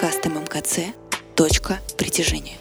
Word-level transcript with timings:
подкаст 0.00 0.24
ММКЦ 0.26 0.94
«Точка 1.34 1.78
притяжения». 1.96 2.59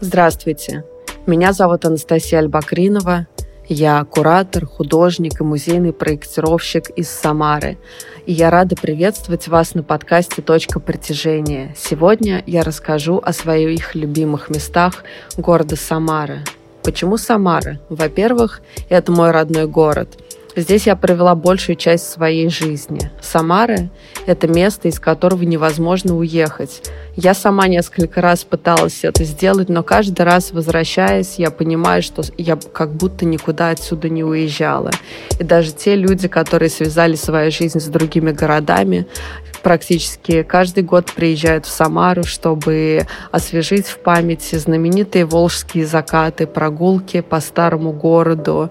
Здравствуйте, 0.00 0.84
меня 1.26 1.52
зовут 1.52 1.84
Анастасия 1.84 2.38
Альбакринова. 2.38 3.26
Я 3.66 4.04
куратор, 4.04 4.64
художник 4.64 5.40
и 5.40 5.44
музейный 5.44 5.92
проектировщик 5.92 6.90
из 6.90 7.10
Самары. 7.10 7.78
И 8.24 8.32
я 8.32 8.50
рада 8.50 8.76
приветствовать 8.76 9.48
вас 9.48 9.74
на 9.74 9.82
подкасте 9.82 10.40
«Точка 10.40 10.78
притяжения». 10.78 11.74
Сегодня 11.76 12.44
я 12.46 12.62
расскажу 12.62 13.20
о 13.22 13.32
своих 13.32 13.96
любимых 13.96 14.50
местах 14.50 15.02
города 15.36 15.74
Самары. 15.74 16.44
Почему 16.84 17.16
Самара? 17.16 17.80
Во-первых, 17.88 18.62
это 18.88 19.10
мой 19.10 19.32
родной 19.32 19.66
город– 19.66 20.16
Здесь 20.58 20.88
я 20.88 20.96
провела 20.96 21.36
большую 21.36 21.76
часть 21.76 22.10
своей 22.10 22.48
жизни. 22.48 23.12
Самара– 23.22 23.90
это 24.26 24.48
место, 24.48 24.88
из 24.88 24.98
которого 24.98 25.44
невозможно 25.44 26.16
уехать. 26.16 26.82
Я 27.14 27.34
сама 27.34 27.68
несколько 27.68 28.20
раз 28.20 28.42
пыталась 28.42 29.04
это 29.04 29.22
сделать, 29.22 29.68
но 29.68 29.84
каждый 29.84 30.22
раз, 30.22 30.50
возвращаясь, 30.50 31.36
я 31.38 31.52
понимаю, 31.52 32.02
что 32.02 32.22
я 32.36 32.56
как 32.56 32.92
будто 32.92 33.24
никуда 33.24 33.70
отсюда 33.70 34.08
не 34.08 34.24
уезжала. 34.24 34.90
И 35.38 35.44
даже 35.44 35.70
те 35.70 35.94
люди, 35.94 36.26
которые 36.26 36.70
связали 36.70 37.14
свою 37.14 37.52
жизнь 37.52 37.78
с 37.78 37.86
другими 37.86 38.32
городами, 38.32 39.06
практически 39.62 40.42
каждый 40.42 40.82
год 40.82 41.12
приезжают 41.12 41.66
в 41.66 41.70
Самару, 41.70 42.24
чтобы 42.24 43.06
освежить 43.30 43.86
в 43.86 43.98
памяти 43.98 44.56
знаменитые 44.56 45.24
волжские 45.24 45.86
закаты, 45.86 46.46
прогулки 46.46 47.20
по 47.20 47.40
старому 47.40 47.92
городу 47.92 48.70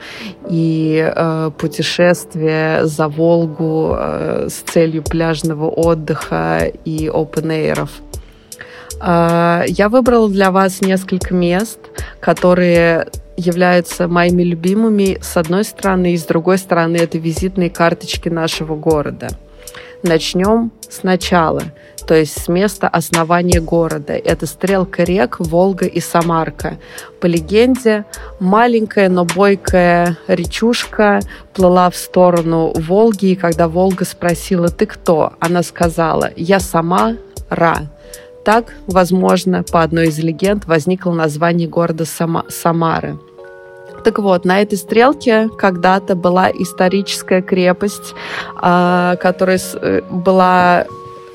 и 0.50 1.12
э, 1.16 1.52
путешествия 1.58 2.86
за 2.86 3.08
Волгу 3.08 3.96
э, 3.98 4.48
с 4.50 4.72
целью 4.72 5.04
пляжного 5.04 5.70
отдыха 5.70 6.72
и 6.86 7.08
open-эйров. 7.08 7.90
Э, 9.02 9.64
я 9.68 9.90
выбрала 9.90 10.30
для 10.30 10.52
вас 10.52 10.82
несколько 10.82 11.34
мест, 11.34 11.80
которые 12.20 13.08
являются 13.36 14.08
моими 14.08 14.44
любимыми 14.44 15.20
с 15.22 15.38
одной 15.38 15.64
стороны, 15.64 16.14
и 16.14 16.18
с 16.18 16.26
другой 16.26 16.58
стороны 16.58 16.98
это 16.98 17.18
визитные 17.18 17.70
карточки 17.70 18.30
нашего 18.30 18.76
города– 18.76 19.30
Начнем 20.04 20.72
сначала, 20.90 21.64
то 22.08 22.14
есть 22.14 22.42
с 22.42 22.48
места 22.48 22.88
основания 22.88 23.60
города. 23.60 24.14
Это 24.14 24.46
стрелка 24.46 25.04
рек 25.04 25.38
Волга 25.40 25.86
и 25.86 26.00
Самарка. 26.00 26.78
По 27.20 27.26
легенде, 27.26 28.06
маленькая, 28.40 29.10
но 29.10 29.26
бойкая 29.26 30.18
речушка 30.28 31.20
плыла 31.54 31.90
в 31.90 31.96
сторону 31.96 32.74
Волги, 32.76 33.28
и 33.28 33.36
когда 33.36 33.68
Волга 33.68 34.06
спросила 34.06 34.70
«Ты 34.70 34.86
кто?», 34.86 35.34
она 35.40 35.64
сказала 35.64 36.32
«Я 36.36 36.60
сама 36.60 37.18
Ра». 37.50 37.88
Так, 38.46 38.74
возможно, 38.86 39.64
по 39.64 39.84
одной 39.84 40.08
из 40.08 40.20
легенд 40.20 40.66
возникло 40.66 41.12
название 41.12 41.68
города 41.68 42.06
Сама 42.06 42.46
Самары– 42.50 43.18
так 44.08 44.20
вот, 44.20 44.46
на 44.46 44.62
этой 44.62 44.78
стрелке 44.78 45.50
когда-то 45.58 46.16
была 46.16 46.50
историческая 46.50 47.42
крепость, 47.42 48.16
а, 48.56 49.18
которая 49.18 49.60
э, 49.82 50.02
была 50.10 50.86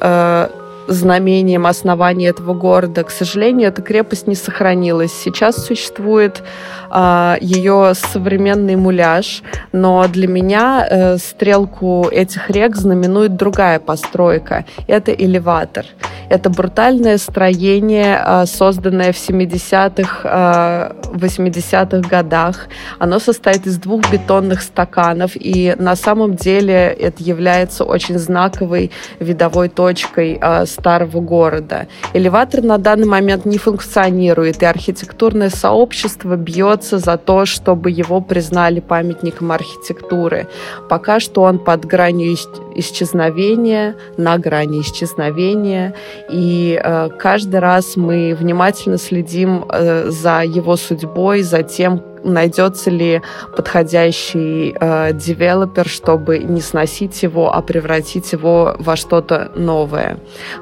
э, 0.01 0.49
знамением 0.89 1.67
основания 1.67 2.29
этого 2.29 2.55
города. 2.55 3.05
К 3.05 3.11
сожалению, 3.11 3.69
эта 3.69 3.83
крепость 3.83 4.27
не 4.27 4.35
сохранилась. 4.35 5.13
Сейчас 5.13 5.65
существует 5.65 6.43
э, 6.91 7.37
ее 7.41 7.93
современный 7.95 8.77
муляж, 8.77 9.43
но 9.73 10.07
для 10.09 10.29
меня 10.29 10.87
э, 10.89 11.17
стрелку 11.19 12.09
этих 12.11 12.51
рек 12.51 12.77
знаменует 12.77 13.37
другая 13.37 13.79
постройка. 13.79 14.65
Это 14.87 15.13
элеватор. 15.13 15.87
Это 16.29 16.49
брутальное 16.49 17.19
строение, 17.19 18.19
э, 18.25 18.47
созданное 18.47 19.13
в 19.13 19.17
70-х, 19.17 20.21
э, 20.25 21.13
80-х 21.15 22.09
годах. 22.09 22.69
Оно 22.99 23.19
состоит 23.19 23.67
из 23.67 23.77
двух 23.77 24.11
бетонных 24.11 24.63
стаканов, 24.63 25.33
и 25.35 25.75
на 25.79 25.95
самом 25.95 26.37
деле 26.37 26.97
это 26.99 27.23
является 27.23 27.85
очень 27.85 28.19
знаковой 28.19 28.91
видовой 29.21 29.69
точкой 29.69 30.39
э, 30.41 30.65
старого 30.73 31.21
города. 31.21 31.87
Элеватор 32.15 32.63
на 32.63 32.79
данный 32.79 33.07
момент 33.07 33.45
не 33.45 33.59
функционирует, 33.59 34.63
и 34.63 34.67
архитектурное 34.67 35.51
сообщество 35.51 36.37
бьется 36.37 36.99
за 36.99 37.17
то, 37.17 37.47
чтобы 37.47 37.91
его 37.91 38.21
признали 38.21 38.81
памятником 38.81 39.53
архитектуры. 39.53 40.49
Пока 40.89 41.21
что 41.21 41.43
он 41.43 41.59
под 41.59 41.85
гранью 41.85 42.35
исчезновения, 42.75 43.97
на 44.17 44.39
грани 44.39 44.81
исчезновения, 44.81 45.95
и 46.31 46.81
э, 46.83 47.09
каждый 47.19 47.61
раз 47.61 47.97
мы 47.97 48.37
внимательно 48.39 48.99
следим 48.99 49.65
э, 49.69 50.11
за 50.11 50.43
его 50.43 50.77
судьбой, 50.77 51.43
за 51.43 51.63
тем, 51.63 52.03
найдется 52.25 52.91
ли 52.91 53.23
подходящий 53.57 54.75
э, 54.79 55.13
девелопер, 55.13 55.89
чтобы 55.89 56.39
не 56.39 56.61
сносить 56.61 57.23
его, 57.23 57.55
а 57.55 57.63
превратить 57.63 58.33
его 58.33 58.77
во 58.79 58.97
что-то 58.97 59.53
новое, 59.55 60.19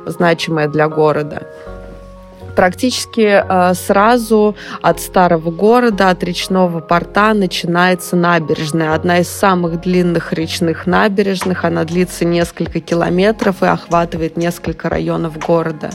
значимое 0.06 0.68
для 0.68 0.88
города 0.88 1.46
практически 2.60 3.42
э, 3.42 3.72
сразу 3.72 4.54
от 4.82 5.00
старого 5.00 5.50
города, 5.50 6.10
от 6.10 6.22
речного 6.22 6.80
порта 6.80 7.32
начинается 7.32 8.16
набережная. 8.16 8.92
Одна 8.92 9.20
из 9.20 9.30
самых 9.30 9.80
длинных 9.80 10.34
речных 10.34 10.86
набережных. 10.86 11.64
Она 11.64 11.84
длится 11.84 12.26
несколько 12.26 12.80
километров 12.80 13.62
и 13.62 13.66
охватывает 13.66 14.36
несколько 14.36 14.90
районов 14.90 15.38
города. 15.38 15.88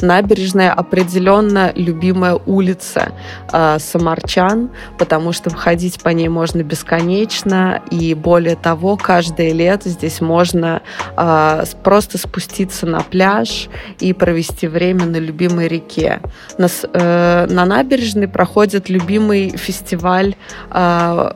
Набережная 0.00 0.72
определенно 0.72 1.70
любимая 1.76 2.34
улица 2.34 3.12
э, 3.52 3.78
самарчан, 3.78 4.70
потому 4.98 5.32
что 5.32 5.50
ходить 5.50 6.02
по 6.02 6.08
ней 6.08 6.28
можно 6.28 6.64
бесконечно. 6.64 7.80
И 7.92 8.14
более 8.14 8.56
того, 8.56 8.96
каждое 8.96 9.52
лето 9.52 9.88
здесь 9.88 10.20
можно 10.20 10.82
э, 11.16 11.64
просто 11.84 12.18
спуститься 12.18 12.86
на 12.86 13.02
пляж 13.04 13.68
и 14.00 14.12
провести 14.12 14.66
время 14.66 15.04
на 15.06 15.18
любимой 15.18 15.68
реке 15.68 16.07
реке. 16.08 16.20
На, 16.58 16.68
э, 16.92 17.46
на 17.48 17.64
набережной 17.64 18.28
проходит 18.28 18.88
любимый 18.88 19.50
фестиваль 19.50 20.34
э, 20.70 21.32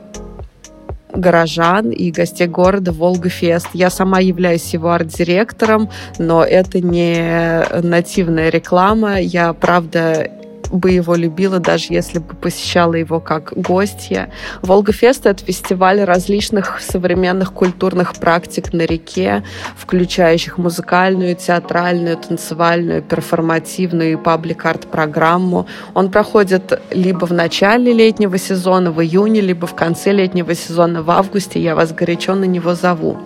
горожан 1.13 1.91
и 1.91 2.11
гостей 2.11 2.47
города 2.47 2.91
Волга-Фест. 2.91 3.67
Я 3.73 3.89
сама 3.89 4.19
являюсь 4.19 4.73
его 4.73 4.91
арт-директором, 4.91 5.89
но 6.17 6.43
это 6.43 6.79
не 6.79 7.63
нативная 7.83 8.49
реклама. 8.49 9.19
Я, 9.19 9.53
правда, 9.53 10.31
бы 10.73 10.91
его 10.91 11.15
любила, 11.15 11.59
даже 11.59 11.87
если 11.89 12.19
бы 12.19 12.35
посещала 12.35 12.95
его 12.95 13.19
как 13.19 13.53
гостья. 13.55 14.31
Волга-фест— 14.61 15.25
это 15.27 15.43
фестиваль 15.43 16.01
различных 16.03 16.81
современных 16.81 17.53
культурных 17.53 18.15
практик 18.15 18.73
на 18.73 18.81
реке, 18.81 19.43
включающих 19.77 20.57
музыкальную, 20.57 21.35
театральную, 21.35 22.17
танцевальную, 22.17 23.01
перформативную 23.01 24.13
и 24.13 24.15
паблик-арт-программу. 24.15 25.67
Он 25.93 26.11
проходит 26.11 26.81
либо 26.91 27.25
в 27.25 27.33
начале 27.33 27.93
летнего 27.93 28.37
сезона, 28.37 28.91
в 28.91 29.01
июне, 29.01 29.41
либо 29.41 29.67
в 29.67 29.75
конце 29.75 30.11
летнего 30.11 30.55
сезона, 30.55 31.03
в 31.03 31.11
августе. 31.11 31.61
Я 31.61 31.75
вас 31.75 31.91
горячо 31.91 32.35
на 32.35 32.45
него 32.45 32.75
зову. 32.75 33.17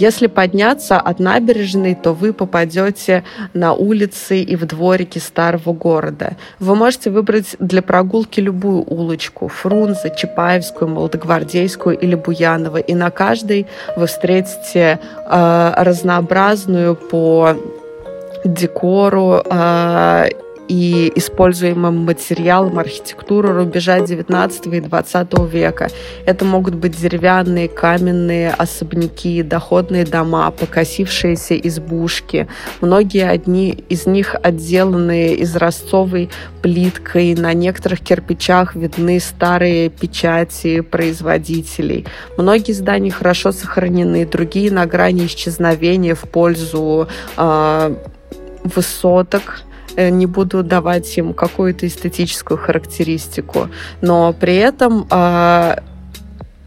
Если 0.00 0.28
подняться 0.28 0.96
от 0.96 1.18
набережной, 1.18 1.96
то 1.96 2.12
вы 2.12 2.32
попадете 2.32 3.24
на 3.52 3.72
улицы 3.72 4.40
и 4.40 4.54
в 4.54 4.64
дворики 4.64 5.18
старого 5.18 5.72
города. 5.72 6.36
Вы 6.60 6.76
можете 6.76 7.10
выбрать 7.10 7.56
для 7.58 7.82
прогулки 7.82 8.38
любую 8.38 8.84
улочку– 8.84 9.48
Фрунзе, 9.48 10.14
Чапаевскую, 10.16 10.88
Молодогвардейскую 10.88 11.98
или 11.98 12.14
Буянова. 12.14 12.76
И 12.76 12.94
на 12.94 13.10
каждой 13.10 13.66
вы 13.96 14.06
встретите 14.06 15.00
э, 15.28 15.72
разнообразную 15.76 16.94
по 16.94 17.56
декору 18.44 19.42
э, 19.44 20.28
и 20.68 21.10
используемым 21.16 22.04
материалам 22.04 22.78
архитектуры 22.78 23.52
рубежа 23.52 24.00
19 24.00 24.66
и 24.66 24.80
20 24.80 25.38
века. 25.50 25.88
Это 26.26 26.44
могут 26.44 26.74
быть 26.74 27.00
деревянные, 27.00 27.68
каменные 27.68 28.50
особняки, 28.50 29.42
доходные 29.42 30.04
дома, 30.04 30.50
покосившиеся 30.50 31.56
избушки. 31.56 32.48
Многие 32.80 33.28
одни 33.28 33.70
из 33.88 34.06
них 34.06 34.36
отделаны 34.42 35.42
изразцовой 35.42 36.30
плиткой. 36.62 37.34
На 37.34 37.54
некоторых 37.54 38.00
кирпичах 38.00 38.74
видны 38.74 39.20
старые 39.20 39.88
печати 39.88 40.80
производителей. 40.80 42.06
Многие 42.36 42.72
здания 42.72 43.10
хорошо 43.10 43.52
сохранены, 43.52 44.26
другие 44.26 44.70
на 44.70 44.86
грани 44.86 45.26
исчезновения 45.26 46.14
в 46.14 46.22
пользу 46.28 47.08
э, 47.36 47.94
высоток, 48.64 49.62
не 49.98 50.26
буду 50.26 50.62
давать 50.62 51.18
им 51.18 51.34
какую-то 51.34 51.86
эстетическую 51.86 52.58
характеристику, 52.58 53.68
но 54.00 54.32
при 54.32 54.56
этом 54.56 55.06
э, 55.10 55.76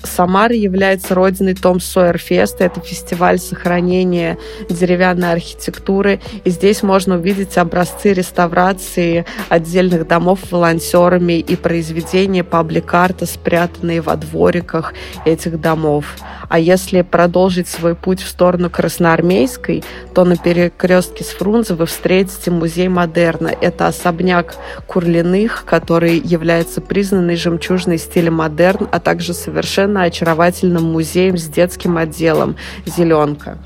Самара 0.03 0.53
является 0.53 1.15
родиной 1.15 1.56
Том 1.56 1.80
Сойер 1.80 2.18
Феста. 2.18 2.63
Это 2.63 2.80
фестиваль 2.81 3.39
сохранения 3.39 4.38
деревянной 4.69 5.31
архитектуры. 5.31 6.19
И 6.44 6.50
здесь 6.50 6.83
можно 6.83 7.15
увидеть 7.15 7.57
образцы 7.57 8.13
реставрации 8.13 9.25
отдельных 9.50 10.07
домов 10.07 10.39
волонтерами 10.51 11.39
и 11.39 11.56
произведения 11.56 12.44
паблик-арта, 12.44 13.25
спрятанные 13.25 14.01
во 14.01 14.15
двориках 14.15 14.94
этих 15.25 15.59
домов. 15.59 16.06
А 16.50 16.59
если 16.59 17.01
продолжить 17.01 17.69
свой 17.69 17.95
путь 17.95 18.21
в 18.21 18.27
сторону 18.27 18.69
Красноармейской, 18.69 19.83
то 20.13 20.25
на 20.25 20.36
перекрестке 20.36 21.24
с 21.24 21.30
Фрунзе 21.30 21.75
вы 21.75 21.86
встретите 21.86 22.51
музей 22.51 22.89
модерна. 22.89 23.48
Это 23.62 23.88
особняк 23.88 24.56
Курлиных, 24.86 25.63
который 25.65 26.18
является 26.18 26.81
признанной 26.81 27.38
жемчужной 27.38 27.98
стиля 27.98 28.31
модерн, 28.31 28.89
а 28.92 29.00
также 29.00 29.33
совершенно 29.33 29.90
очаровательным 29.97 30.83
музеем 30.83 31.38
с 31.38 31.47
детским 31.47 31.97
отделом 31.97 32.55
«Зеленка». 32.85 33.57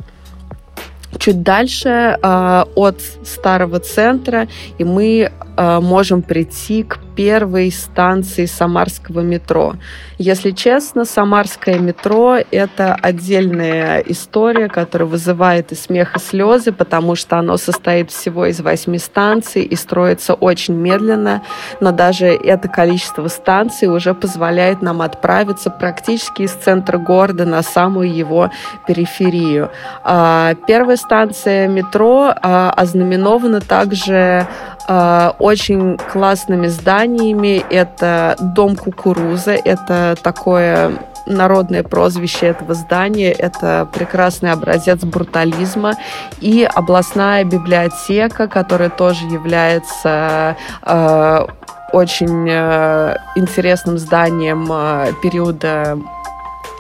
Чуть 1.18 1.44
дальше 1.44 2.18
э, 2.22 2.64
от 2.76 3.02
старого 3.24 3.80
центра, 3.80 4.48
и 4.78 4.84
мы 4.84 5.32
можем 5.58 6.22
прийти 6.22 6.84
к 6.84 7.00
первой 7.16 7.72
станции 7.72 8.46
Самарского 8.46 9.22
метро. 9.22 9.76
Если 10.18 10.52
честно, 10.52 11.06
Самарское 11.06 11.80
метро— 11.80 12.38
это 12.52 12.96
отдельная 12.96 14.00
история, 14.00 14.68
которая 14.68 15.08
вызывает 15.08 15.72
и 15.72 15.76
смех, 15.76 16.16
и 16.16 16.20
слезы, 16.20 16.72
потому 16.72 17.16
что 17.16 17.38
оно 17.38 17.58
состоит 17.58 18.12
всего 18.12 18.46
из 18.46 18.60
восьми 18.60 18.98
станций 18.98 19.64
и 19.64 19.76
строится 19.76 20.34
очень 20.34 20.76
медленно, 20.76 21.42
но 21.80 21.92
даже 21.92 22.28
это 22.28 22.68
количество 22.68 23.28
станций 23.28 23.88
уже 23.88 24.14
позволяет 24.14 24.82
нам 24.82 25.02
отправиться 25.02 25.70
практически 25.70 26.44
из 26.44 26.52
центра 26.52 26.98
города 26.98 27.46
на 27.46 27.62
самую 27.64 28.14
его 28.14 28.52
периферию. 28.88 29.72
А, 30.04 30.56
первая 30.68 30.98
станция 30.98 31.68
метро 31.68 32.34
а, 32.42 32.72
ознаменована 32.72 33.62
также 33.62 34.48
а, 34.88 35.36
очень 35.40 35.98
классными 35.98 36.68
зданиями. 36.68 37.64
Это 37.70 38.36
дом 38.40 38.76
кукуруза, 38.76 39.52
это 39.54 40.16
такое 40.22 40.92
народное 41.26 41.84
прозвище 41.84 42.48
этого 42.48 42.74
здания. 42.74 43.32
Это 43.32 43.88
прекрасный 43.94 44.52
образец 44.52 45.04
брутализма. 45.04 45.96
И 46.40 46.64
областная 46.64 47.44
библиотека, 47.44 48.48
которая 48.48 48.90
тоже 48.90 49.26
является 49.26 50.56
э, 50.84 51.48
очень 51.94 52.48
э, 52.50 53.18
интересным 53.36 53.98
зданием 53.98 54.68
э, 54.70 55.14
периода 55.22 55.98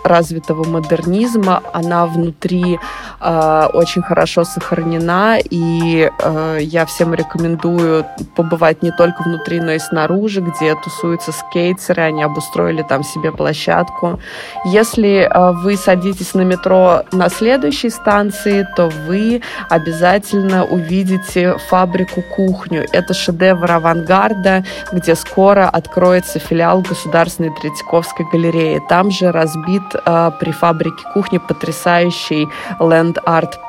развитого 0.05 0.63
модернизма, 0.63 1.61
она 1.73 2.05
внутри 2.05 2.79
э, 3.19 3.67
очень 3.73 4.01
хорошо 4.01 4.43
сохранена, 4.43 5.37
и 5.39 6.09
э, 6.19 6.57
я 6.61 6.85
всем 6.85 7.13
рекомендую 7.13 8.05
побывать 8.35 8.83
не 8.83 8.91
только 8.91 9.23
внутри, 9.23 9.59
но 9.59 9.71
и 9.71 9.79
снаружи, 9.79 10.41
где 10.41 10.75
тусуются 10.75 11.31
скейтеры, 11.31 12.03
они 12.03 12.23
обустроили 12.23 12.83
там 12.83 13.03
себе 13.03 13.31
площадку. 13.31 14.19
Если 14.65 15.27
э, 15.29 15.51
вы 15.63 15.75
садитесь 15.75 16.33
на 16.33 16.41
метро 16.41 17.03
на 17.11 17.29
следующей 17.29 17.89
станции, 17.89 18.67
то 18.75 18.89
вы 19.07 19.41
обязательно 19.69 20.65
увидите 20.65 21.57
фабрику-кухню. 21.69 22.85
Это 22.91 23.13
шедевр 23.13 23.71
авангарда, 23.71 24.63
где 24.91 25.15
скоро 25.15 25.67
откроется 25.67 26.39
филиал 26.39 26.81
Государственной 26.81 27.51
Третьяковской 27.51 28.25
галереи. 28.31 28.81
Там 28.87 29.11
же 29.11 29.31
разбит 29.31 29.94
э, 30.05 30.31
при 30.39 30.51
фабрике 30.51 31.05
кухни 31.13 31.37
потрясающий 31.37 32.47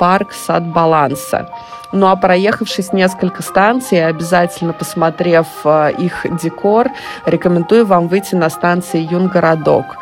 Park 0.00 0.28
«Сад 0.32 0.64
баланса». 0.64 1.49
Ну 1.93 2.08
а 2.08 2.17
проехавшись 2.17 2.93
несколько 2.93 3.43
станций, 3.43 4.05
обязательно 4.06 4.73
посмотрев 4.73 5.46
э, 5.64 5.93
их 5.99 6.26
декор, 6.43 6.88
рекомендую 7.26 7.87
вам 7.87 8.08
выйти 8.08 8.34
на 8.34 8.50
станции 8.50 9.00
Юнгородок. 9.00 9.96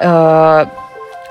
Э, 0.00 0.66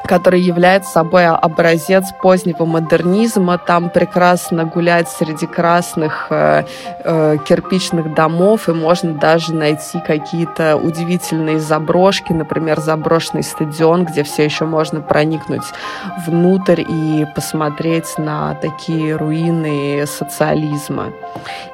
который 0.06 0.42
является 0.42 0.92
собой 0.92 1.28
образец 1.28 2.06
позднего 2.22 2.66
модернизма. 2.66 3.58
Там 3.58 3.90
прекрасно 3.90 4.66
гулять 4.66 5.10
среди 5.10 5.48
красных 5.48 6.28
э, 6.30 6.66
э, 7.04 7.38
кирпичных 7.46 8.14
домов, 8.14 8.70
и 8.70 8.74
можно 8.74 9.14
даже 9.14 9.54
найти 9.54 10.00
какие-то 10.06 10.76
удивительные 10.76 11.60
заброшки, 11.60 12.34
например, 12.34 12.80
заброшенный 12.80 13.44
стадион, 13.44 14.06
где 14.06 14.24
все 14.24 14.44
еще 14.44 14.66
можно 14.66 15.02
проникнуть 15.02 15.64
внутрь 16.28 16.84
и 16.88 17.26
посмотреть 17.34 18.18
на 18.18 18.56
такие 18.56 19.16
руины 19.16 20.06
социализма. 20.06 21.14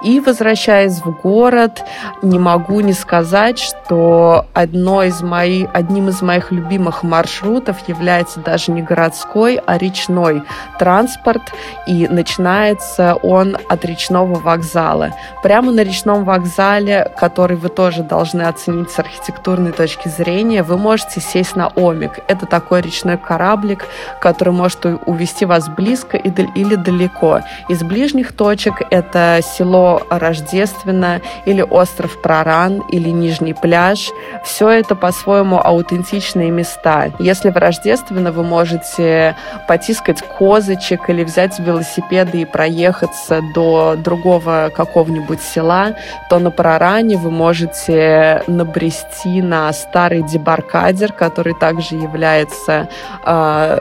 И 0.04 0.20
возвращаясь 0.20 1.00
в 1.00 1.22
город, 1.22 1.84
не 2.22 2.40
могу 2.40 2.80
не 2.82 2.94
сказать, 2.94 3.60
что 3.60 4.46
одно 4.54 5.04
из 5.04 5.22
моих, 5.22 5.70
одним 5.74 6.10
из 6.10 6.22
моих 6.22 6.52
любимых 6.52 7.04
маршрутов 7.04 7.88
является 7.88 8.19
является 8.20 8.40
даже 8.42 8.72
не 8.72 8.82
городской, 8.82 9.60
а 9.66 9.78
речной 9.78 10.44
транспорт, 10.78 11.42
и 11.88 12.08
начинается 12.08 13.16
он 13.16 13.58
от 13.70 13.86
речного 13.86 14.36
вокзала. 14.36 15.12
Прямо 15.42 15.72
на 15.72 15.84
речном 15.84 16.26
вокзале, 16.26 17.12
который 17.18 17.56
вы 17.56 17.70
тоже 17.70 18.04
должны 18.04 18.42
оценить 18.42 18.92
с 18.92 19.00
архитектурной 19.00 19.72
точки 19.72 20.10
зрения, 20.10 20.64
вы 20.64 20.78
можете 20.78 21.22
сесть 21.22 21.56
на 21.56 21.68
Омик. 21.70 22.20
Это 22.28 22.46
такой 22.46 22.82
речной 22.82 23.18
кораблик, 23.18 23.86
который 24.20 24.54
может 24.54 24.86
увести 25.06 25.46
вас 25.46 25.70
близко 25.70 26.18
или 26.18 26.76
далеко. 26.76 27.42
Из 27.70 27.82
ближних 27.84 28.34
точек 28.36 28.82
это 28.92 29.40
село 29.42 30.02
Рождественно 30.10 31.22
или 31.46 31.62
остров 31.62 32.22
Проран 32.22 32.80
или 32.92 33.10
Нижний 33.10 33.54
пляж. 33.54 34.10
Все 34.44 34.70
это 34.70 34.96
по-своему 34.96 35.60
аутентичные 35.64 36.52
места. 36.52 37.12
Если 37.20 37.50
в 37.50 37.58
Рождество 37.58 38.09
естественно, 38.10 38.32
вы 38.32 38.44
можете 38.44 39.36
потискать 39.68 40.22
козочек 40.22 41.10
или 41.10 41.24
взять 41.24 41.60
велосипеды 41.60 42.42
и 42.42 42.46
проехаться 42.46 43.42
до 43.54 43.96
другого 43.96 44.72
какого-нибудь 44.76 45.42
села, 45.42 45.96
то 46.30 46.40
на 46.40 46.52
Проране 46.52 47.18
вы 47.18 47.32
можете 47.32 48.44
набрести 48.48 49.42
на 49.42 49.72
старый 49.74 50.24
дебаркадер, 50.24 51.14
который 51.14 51.54
также 51.54 51.96
является 51.96 52.88
э, 53.26 53.80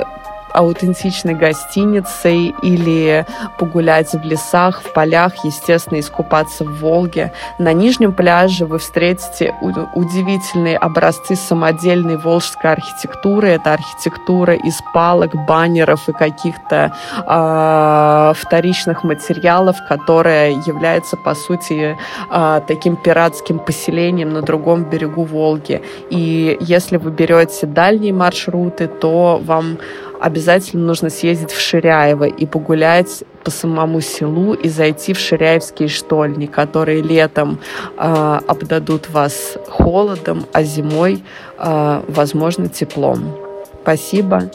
аутентичной 0.58 1.34
гостиницей 1.34 2.52
или 2.62 3.24
погулять 3.58 4.12
в 4.12 4.24
лесах, 4.24 4.82
в 4.82 4.92
полях, 4.92 5.44
естественно, 5.44 6.00
искупаться 6.00 6.64
в 6.64 6.80
Волге. 6.80 7.32
На 7.58 7.72
нижнем 7.72 8.12
пляже 8.12 8.66
вы 8.66 8.78
встретите 8.78 9.54
удивительные 9.94 10.76
образцы 10.76 11.36
самодельной 11.36 12.16
волжской 12.16 12.72
архитектуры. 12.72 13.50
Это 13.50 13.74
архитектура 13.74 14.54
из 14.54 14.80
палок, 14.92 15.34
баннеров 15.46 16.08
и 16.08 16.12
каких-то 16.12 16.92
э, 17.24 18.32
вторичных 18.36 19.04
материалов, 19.04 19.76
которая 19.88 20.50
является, 20.50 21.16
по 21.16 21.34
сути, 21.36 21.96
э, 22.30 22.60
таким 22.66 22.96
пиратским 22.96 23.60
поселением 23.60 24.32
на 24.32 24.42
другом 24.42 24.82
берегу 24.82 25.22
Волги. 25.22 25.82
И 26.10 26.56
если 26.60 26.96
вы 26.96 27.12
берете 27.12 27.66
дальние 27.66 28.12
маршруты, 28.12 28.88
то 28.88 29.40
вам 29.44 29.78
обязательно 30.20 30.86
нужно 30.86 31.10
съездить 31.10 31.52
в 31.52 31.60
Ширяево 31.60 32.24
и 32.24 32.46
погулять 32.46 33.24
по 33.44 33.50
самому 33.50 34.00
селу 34.00 34.54
и 34.54 34.68
зайти 34.68 35.12
в 35.12 35.18
Ширяевские 35.18 35.88
штольни, 35.88 36.46
которые 36.46 37.02
летом 37.02 37.58
э, 37.96 38.40
обдадут 38.46 39.10
вас 39.10 39.56
холодом, 39.68 40.46
а 40.52 40.62
зимой, 40.62 41.22
э, 41.58 42.02
возможно, 42.08 42.68
теплом. 42.68 43.34
Спасибо 43.82 44.50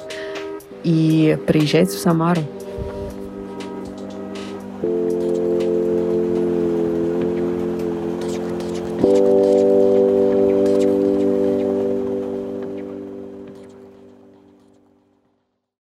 и 0.84 1.38
приезжайте 1.48 1.98
в 1.98 2.00
Самару. 2.00 2.41